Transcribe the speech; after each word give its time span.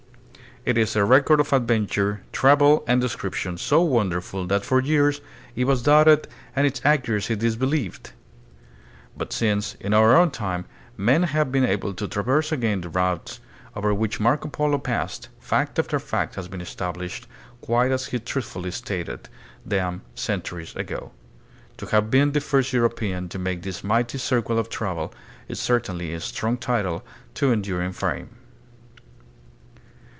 It 0.63 0.77
is 0.77 0.95
a 0.95 1.03
record 1.03 1.39
of 1.39 1.53
adventure, 1.53 2.21
travel, 2.31 2.83
and 2.87 3.01
description, 3.01 3.57
so 3.57 3.81
wonder 3.81 4.21
ful 4.21 4.45
that 4.45 4.63
for 4.63 4.79
years 4.79 5.19
it 5.55 5.63
was 5.63 5.81
doubted 5.81 6.27
and 6.55 6.67
its 6.67 6.79
accuracy 6.83 7.35
disbelieved. 7.35 8.11
But 9.17 9.33
since, 9.33 9.73
in 9.79 9.91
our 9.91 10.15
own 10.15 10.29
time, 10.29 10.65
men 10.95 11.23
have 11.23 11.51
been 11.51 11.65
able 11.65 11.95
to 11.95 12.07
traverse 12.07 12.51
again 12.51 12.81
the 12.81 12.89
routes 12.89 13.39
over 13.75 13.91
which 13.91 14.19
Marco 14.19 14.49
Polo 14.49 14.77
passed, 14.77 15.29
fact 15.39 15.79
after 15.79 15.97
fact 15.97 16.35
has 16.35 16.47
been 16.47 16.61
established, 16.61 17.25
quite 17.61 17.89
as 17.91 18.05
he 18.05 18.19
truthfully 18.19 18.69
stated 18.69 19.29
them 19.65 20.03
centuries 20.13 20.75
ago. 20.75 21.11
To 21.77 21.87
have 21.87 22.11
been 22.11 22.33
the 22.33 22.39
first 22.39 22.71
European 22.71 23.29
to 23.29 23.39
make 23.39 23.63
this 23.63 23.83
mighty 23.83 24.19
circuit 24.19 24.57
of 24.57 24.69
travel 24.69 25.11
is 25.47 25.59
certainly 25.59 26.13
a 26.13 26.19
strong 26.21 26.55
title 26.57 27.03
to 27.33 27.51
enduring 27.51 27.93
fame. 27.93 28.35